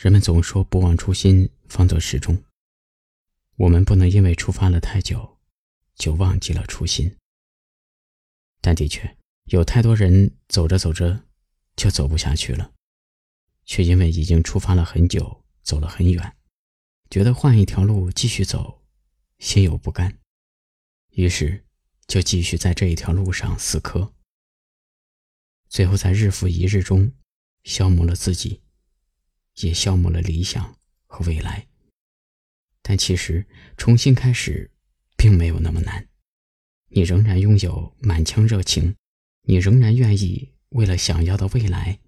[0.00, 2.42] 人们总说不忘初心，方得始终。
[3.56, 5.36] 我们不能因为出发了太久，
[5.94, 7.18] 就忘记了初心。
[8.62, 9.18] 但的确，
[9.50, 11.26] 有太多人走着走着
[11.76, 12.72] 就走不下去了，
[13.66, 16.34] 却因为已经出发了很久，走了很远，
[17.10, 18.82] 觉得换一条路继续走，
[19.38, 20.18] 心有不甘，
[21.10, 21.66] 于是
[22.06, 24.14] 就继续在这一条路上死磕，
[25.68, 27.12] 最后在日复一日中
[27.64, 28.62] 消磨了自己。
[29.60, 31.66] 也消磨了理想和未来。
[32.82, 33.46] 但其实
[33.76, 34.70] 重新开始，
[35.16, 36.08] 并没有那么难。
[36.88, 38.96] 你仍然拥有满腔热情，
[39.42, 42.00] 你仍然愿意为了想要的未来，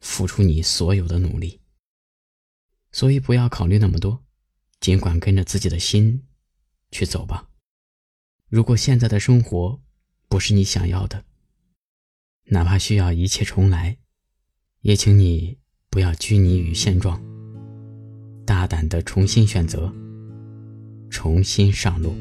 [0.00, 1.60] 付出你所有的努力。
[2.90, 4.24] 所以不要考虑那么多，
[4.80, 6.26] 尽管跟着自己的心
[6.90, 7.50] 去走吧。
[8.48, 9.80] 如果现在的生活
[10.28, 11.24] 不是你想要的，
[12.46, 13.98] 哪怕需要一切重来，
[14.80, 15.59] 也请你。
[15.92, 17.20] 不要拘泥于现状，
[18.46, 19.92] 大胆的重新选择，
[21.10, 22.14] 重新上路。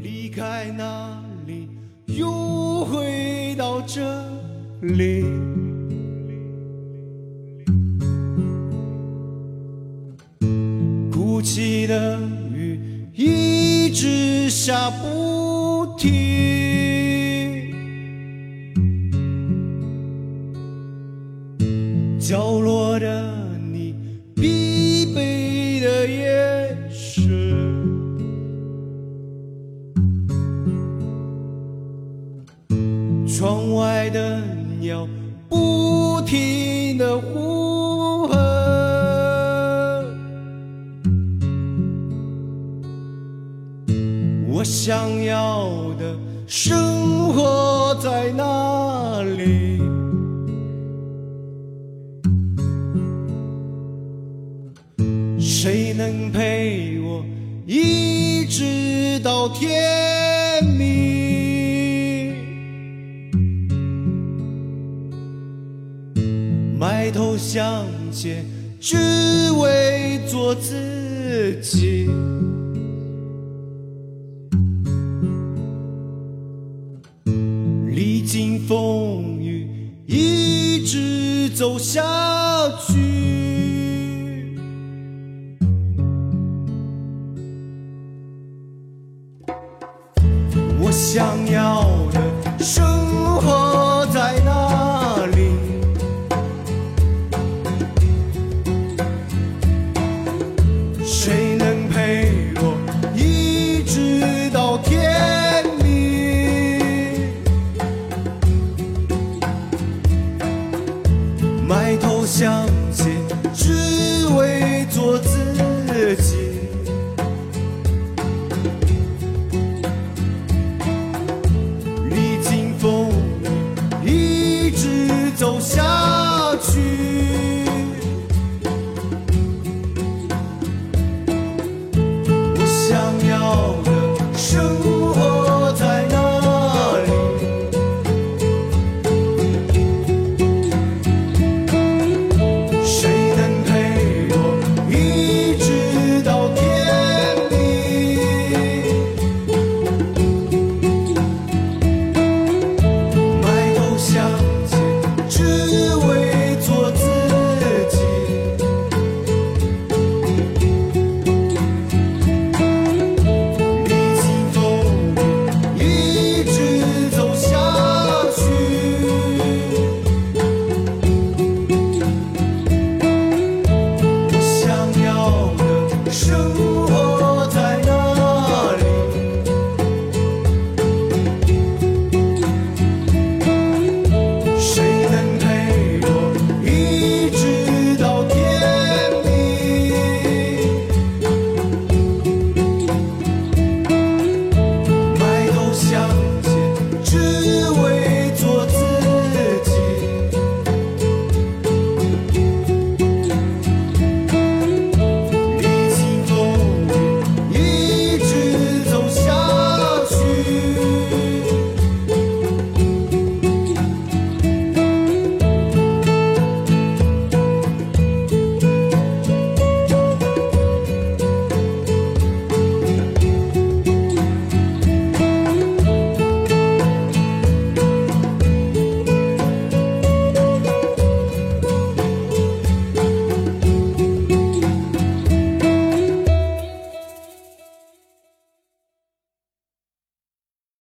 [0.00, 1.68] 离开那里，
[2.06, 4.24] 又回到这
[4.82, 5.24] 里。
[11.10, 12.20] 哭泣的
[12.54, 12.78] 雨
[13.14, 16.57] 一直下不停。
[22.28, 23.24] 角落的
[23.72, 23.94] 你，
[24.36, 27.26] 疲惫的眼神，
[33.26, 34.42] 窗外的
[34.78, 35.08] 鸟
[35.48, 38.36] 不停的呼喊，
[44.50, 46.14] 我想要的
[46.46, 49.80] 生活在哪里？
[55.70, 57.22] 谁能陪我
[57.66, 62.32] 一直到天明？
[66.78, 68.46] 埋头向前，
[68.80, 68.96] 只
[69.58, 72.08] 为做自己。
[77.90, 79.68] 历经风雨，
[80.06, 82.02] 一直走向
[90.98, 93.27] 想要的生